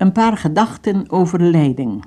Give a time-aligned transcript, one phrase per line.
[0.00, 2.04] Een paar gedachten over leiding.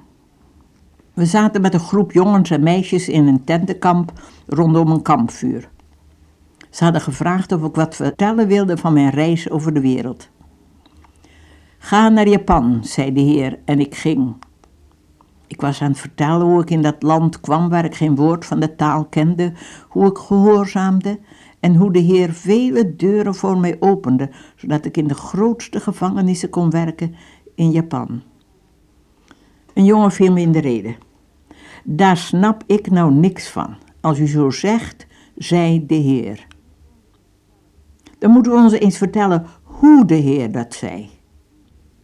[1.14, 4.12] We zaten met een groep jongens en meisjes in een tentenkamp
[4.48, 5.70] rondom een kampvuur.
[6.70, 10.30] Ze hadden gevraagd of ik wat vertellen wilde van mijn reis over de wereld.
[11.78, 14.36] Ga naar Japan, zei de heer, en ik ging.
[15.48, 18.46] Ik was aan het vertellen hoe ik in dat land kwam waar ik geen woord
[18.46, 19.54] van de taal kende,
[19.88, 21.20] hoe ik gehoorzaamde
[21.64, 26.50] en hoe de Heer vele deuren voor mij opende, zodat ik in de grootste gevangenissen
[26.50, 27.16] kon werken
[27.56, 28.22] in Japan.
[29.74, 30.96] Een jongen viel me in de reden.
[31.84, 33.76] Daar snap ik nou niks van.
[34.02, 36.48] Als u zo zegt, zei de Heer.
[38.20, 41.10] Dan moeten we ons eens vertellen hoe de Heer dat zei.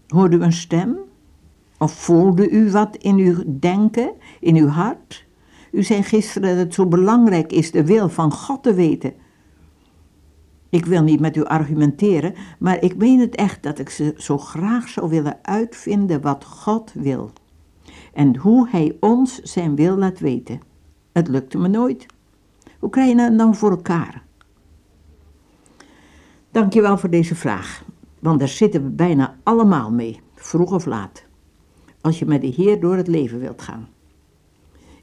[0.08, 0.98] Hoorde u een stem?
[1.78, 5.26] Of voelde u wat in uw denken, in uw hart?
[5.72, 9.14] U zei gisteren dat het zo belangrijk is de wil van God te weten.
[10.70, 14.38] Ik wil niet met u argumenteren, maar ik meen het echt dat ik ze zo
[14.38, 17.32] graag zou willen uitvinden wat God wil.
[18.14, 20.60] En hoe Hij ons zijn wil laat weten.
[21.12, 22.06] Het lukte me nooit.
[22.80, 24.24] Hoe krijg je dat nou voor elkaar?
[26.52, 27.84] Dankjewel voor deze vraag,
[28.20, 31.26] want daar zitten we bijna allemaal mee, vroeg of laat.
[32.02, 33.88] Als je met de Heer door het leven wilt gaan.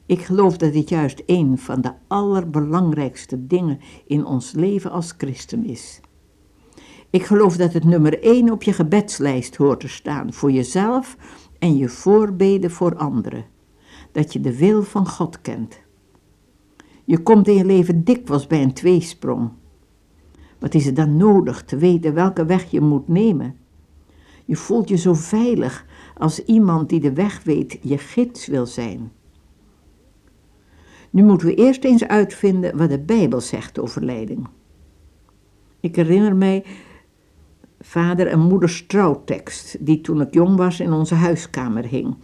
[0.07, 5.65] Ik geloof dat dit juist een van de allerbelangrijkste dingen in ons leven als christen
[5.65, 6.01] is.
[7.09, 11.17] Ik geloof dat het nummer één op je gebedslijst hoort te staan voor jezelf
[11.59, 13.45] en je voorbeden voor anderen.
[14.11, 15.79] Dat je de wil van God kent.
[17.05, 19.49] Je komt in je leven dikwijls bij een tweesprong.
[20.59, 23.55] Wat is er dan nodig te weten welke weg je moet nemen?
[24.45, 25.85] Je voelt je zo veilig
[26.17, 29.11] als iemand die de weg weet je gids wil zijn.
[31.09, 34.47] Nu moeten we eerst eens uitvinden wat de Bijbel zegt over leiding.
[35.79, 36.65] Ik herinner mij
[37.79, 42.15] vader en moeders trouwtekst, die toen ik jong was in onze huiskamer hing.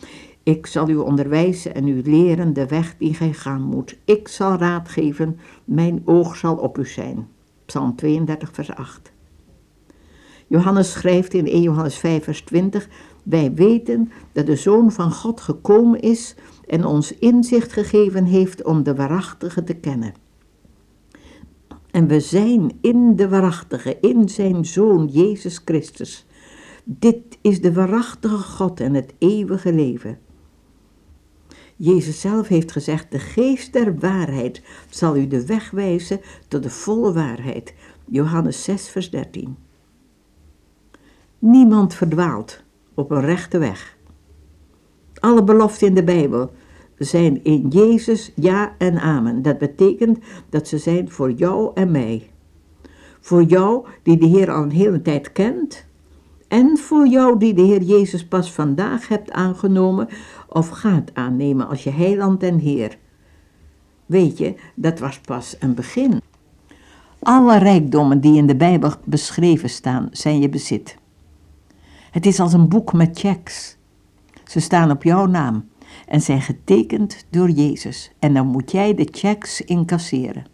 [0.44, 3.98] Ik zal u onderwijzen en u leren de weg die gij gaan moet.
[4.06, 7.27] Ik zal raad geven, mijn oog zal op u zijn.
[7.66, 9.12] Psalm 32, vers 8.
[10.48, 12.89] Johannes schrijft in 1 Johannes 5, vers 20:
[13.23, 16.36] Wij weten dat de Zoon van God gekomen is
[16.67, 20.14] en ons inzicht gegeven heeft om de waarachtige te kennen.
[21.92, 26.26] En we zijn in de waarachtige, in zijn Zoon Jezus Christus.
[26.83, 30.20] Dit is de waarachtige God en het eeuwige leven.
[31.75, 36.70] Jezus zelf heeft gezegd, de geest der waarheid zal u de weg wijzen tot de
[36.70, 37.73] volle waarheid.
[38.05, 39.58] Johannes 6, vers 13.
[41.45, 43.98] Niemand verdwaalt op een rechte weg.
[45.20, 46.52] Alle beloften in de Bijbel
[46.98, 49.42] zijn in Jezus ja en amen.
[49.42, 52.31] Dat betekent dat ze zijn voor jou en mij.
[53.20, 55.86] Voor jou die de Heer al een hele tijd kent.
[56.48, 60.08] En voor jou die de Heer Jezus pas vandaag hebt aangenomen
[60.48, 62.98] of gaat aannemen als je heiland en Heer.
[64.05, 66.21] Weet je, dat was pas een begin.
[67.20, 71.02] Alle rijkdommen die in de Bijbel beschreven staan, zijn je bezit.
[72.13, 73.77] Het is als een boek met checks.
[74.43, 75.69] Ze staan op jouw naam
[76.07, 78.11] en zijn getekend door Jezus.
[78.19, 80.45] En dan moet jij de checks incasseren.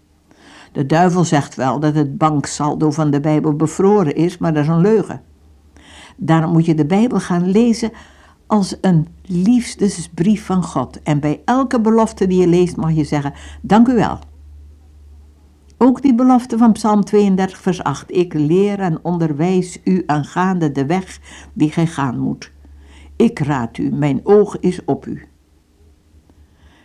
[0.71, 4.69] De duivel zegt wel dat het banksaldo van de Bijbel bevroren is, maar dat is
[4.69, 5.21] een leugen.
[6.15, 7.91] Daarom moet je de Bijbel gaan lezen
[8.47, 11.01] als een liefdesbrief van God.
[11.01, 14.19] En bij elke belofte die je leest mag je zeggen, dank u wel.
[15.81, 18.15] Ook die belofte van Psalm 32, vers 8.
[18.15, 21.19] Ik leer en onderwijs u aangaande de weg
[21.53, 22.51] die gij gaan moet.
[23.15, 25.27] Ik raad u, mijn oog is op u.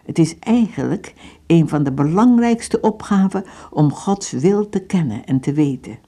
[0.05, 1.15] Het is eigenlijk
[1.47, 5.99] een van de belangrijkste opgaven om Gods wil te kennen en te weten.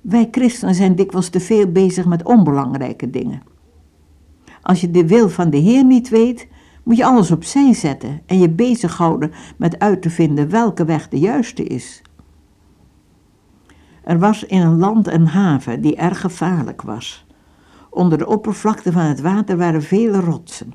[0.00, 3.42] Wij christenen zijn dikwijls te veel bezig met onbelangrijke dingen.
[4.62, 6.48] Als je de wil van de Heer niet weet,
[6.86, 11.18] moet je alles opzij zetten en je bezighouden met uit te vinden welke weg de
[11.18, 12.02] juiste is.
[14.02, 17.26] Er was in een land een haven die erg gevaarlijk was.
[17.90, 20.74] Onder de oppervlakte van het water waren vele rotsen.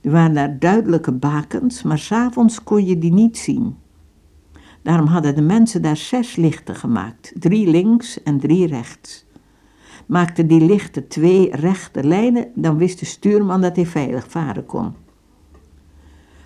[0.00, 3.76] Er waren daar duidelijke bakens, maar s'avonds kon je die niet zien.
[4.82, 9.26] Daarom hadden de mensen daar zes lichten gemaakt, drie links en drie rechts.
[10.06, 14.94] Maakten die lichten twee rechte lijnen, dan wist de stuurman dat hij veilig varen kon.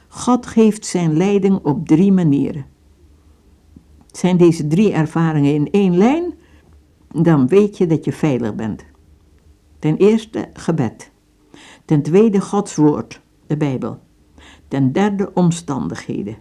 [0.09, 2.67] God geeft zijn leiding op drie manieren.
[4.07, 6.35] Zijn deze drie ervaringen in één lijn,
[7.13, 8.85] dan weet je dat je veilig bent.
[9.79, 11.11] Ten eerste gebed.
[11.85, 13.99] Ten tweede Gods woord de Bijbel.
[14.69, 16.37] Ten derde omstandigheden.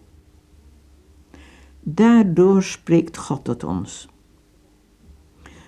[1.81, 4.07] Daardoor spreekt God tot ons.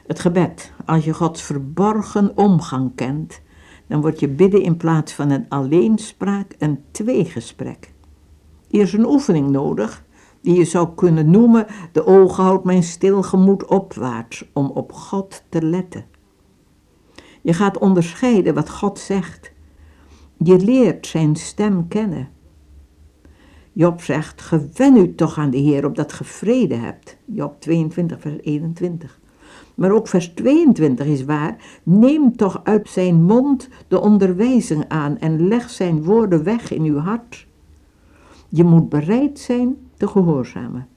[0.07, 3.41] Het gebed, als je Gods verborgen omgang kent,
[3.87, 7.93] dan wordt je bidden in plaats van een alleenspraak een tweegesprek.
[8.67, 10.05] Hier is een oefening nodig
[10.41, 15.43] die je zou kunnen noemen: de ogen houdt mijn stil gemoed opwaarts om op God
[15.49, 16.05] te letten.
[17.41, 19.51] Je gaat onderscheiden wat God zegt.
[20.37, 22.29] Je leert zijn stem kennen.
[23.73, 27.17] Job zegt: Gewen u toch aan de Heer opdat ge vrede hebt.
[27.25, 29.19] Job 22, vers 21.
[29.77, 31.55] Maar ook vers 22 is waar.
[31.83, 36.97] Neem toch uit zijn mond de onderwijzing aan en leg zijn woorden weg in uw
[36.97, 37.47] hart.
[38.49, 40.87] Je moet bereid zijn te gehoorzamen.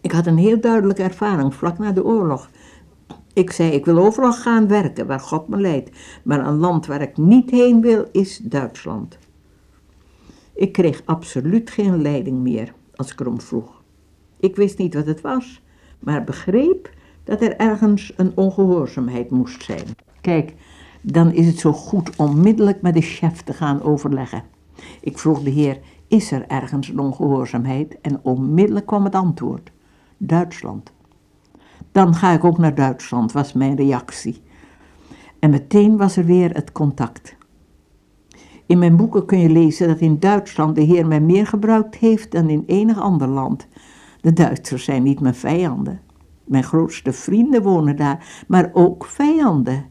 [0.00, 2.50] Ik had een heel duidelijke ervaring vlak na de oorlog.
[3.32, 5.90] Ik zei, ik wil overal gaan werken waar God me leidt,
[6.24, 9.18] maar een land waar ik niet heen wil is Duitsland.
[10.54, 13.82] Ik kreeg absoluut geen leiding meer als ik erom vroeg.
[14.40, 15.62] Ik wist niet wat het was,
[15.98, 16.94] maar begreep
[17.26, 19.86] dat er ergens een ongehoorzaamheid moest zijn.
[20.20, 20.54] Kijk,
[21.00, 24.42] dan is het zo goed onmiddellijk met de chef te gaan overleggen.
[25.00, 28.00] Ik vroeg de heer, is er ergens een ongehoorzaamheid?
[28.00, 29.70] En onmiddellijk kwam het antwoord,
[30.16, 30.92] Duitsland.
[31.92, 34.42] Dan ga ik ook naar Duitsland, was mijn reactie.
[35.38, 37.36] En meteen was er weer het contact.
[38.66, 42.32] In mijn boeken kun je lezen dat in Duitsland de Heer mij meer gebruikt heeft
[42.32, 43.66] dan in enig ander land.
[44.20, 46.00] De Duitsers zijn niet mijn vijanden.
[46.46, 49.90] Mijn grootste vrienden wonen daar, maar ook vijanden.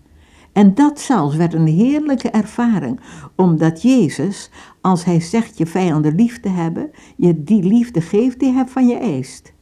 [0.51, 2.99] En dat zelfs werd een heerlijke ervaring,
[3.35, 8.53] omdat Jezus, als hij zegt je vijanden lief te hebben, je die liefde geeft die
[8.53, 9.53] hij van je eist.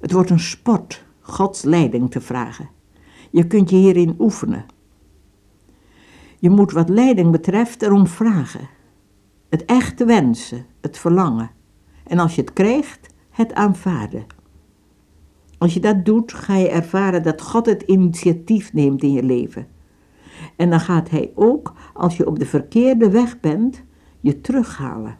[0.00, 2.68] Het wordt een sport Gods leiding te vragen.
[3.30, 4.64] Je kunt je hierin oefenen.
[6.38, 8.68] Je moet wat leiding betreft erom vragen.
[9.48, 11.50] Het echte wensen, het verlangen.
[12.06, 14.26] En als je het krijgt, het aanvaarden.
[15.64, 19.66] Als je dat doet, ga je ervaren dat God het initiatief neemt in je leven.
[20.56, 23.82] En dan gaat Hij ook, als je op de verkeerde weg bent,
[24.20, 25.18] je terughalen.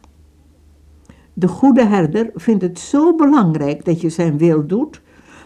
[1.33, 5.01] De goede herder vindt het zo belangrijk dat je zijn wil doet,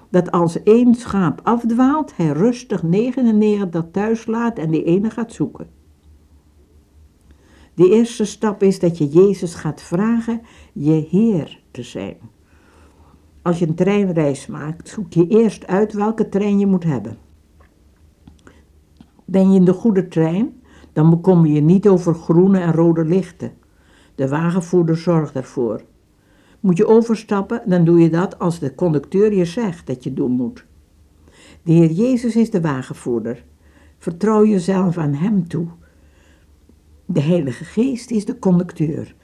[0.10, 5.68] dat als één schaap afdwaalt, hij rustig 99 thuis laat en die ene gaat zoeken.
[7.74, 10.42] De eerste stap is dat je Jezus gaat vragen
[10.74, 12.18] je Heer te zijn.
[13.42, 17.18] Als je een treinreis maakt, zoek je eerst uit welke trein je moet hebben.
[19.26, 20.62] Ben je in de goede trein,
[20.94, 23.52] dan bekom je niet over groene en rode lichten.
[24.16, 25.82] De wagenvoerder zorgt ervoor.
[26.60, 30.32] Moet je overstappen, dan doe je dat als de conducteur je zegt dat je doen
[30.32, 30.66] moet.
[31.64, 33.44] De Heer Jezus is de wagenvoerder.
[33.98, 35.68] Vertrouw jezelf aan Hem toe.
[37.06, 39.16] De Heilige Geest is de conducteur.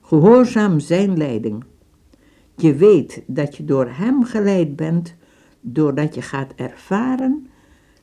[0.00, 1.64] Gehoorzaam Zijn leiding.
[2.56, 5.14] Je weet dat je door Hem geleid bent,
[5.60, 7.46] doordat je gaat ervaren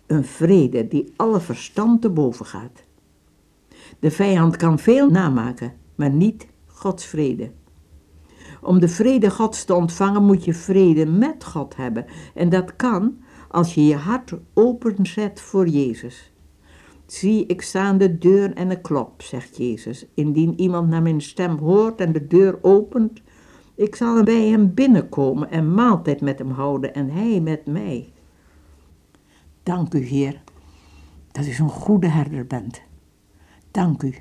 [0.08, 2.84] een vrede die alle verstand te boven gaat.
[4.00, 7.52] De vijand kan veel namaken, maar niet Gods vrede.
[8.62, 12.06] Om de vrede Gods te ontvangen moet je vrede met God hebben.
[12.34, 13.18] En dat kan
[13.50, 16.34] als je je hart openzet voor Jezus.
[17.06, 20.06] Zie, ik sta aan de deur en ik klop, zegt Jezus.
[20.14, 23.22] Indien iemand naar mijn stem hoort en de deur opent,
[23.80, 28.12] ik zal bij hem binnenkomen en maaltijd met hem houden en hij met mij.
[29.64, 30.42] Dank u, Heer,
[31.32, 32.82] dat u zo'n goede herder bent.
[33.72, 34.16] Dank u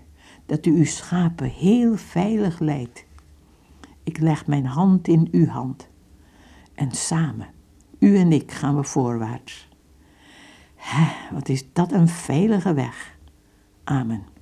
[0.47, 3.05] dat u uw schapen heel veilig leidt.
[4.03, 5.89] Ik leg mijn hand in uw hand.
[6.75, 7.47] En samen,
[7.99, 9.69] u en ik, gaan we voorwaarts.
[11.33, 13.17] Wat is dat een veilige weg.
[13.85, 14.38] Amen.